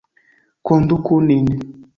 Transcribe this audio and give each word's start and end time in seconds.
Konduku 0.69 1.15
nin! 1.27 1.45